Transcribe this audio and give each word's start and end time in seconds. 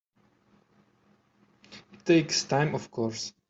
It 1.93 2.03
takes 2.05 2.43
time 2.45 2.73
of 2.73 2.89
course. 2.89 3.33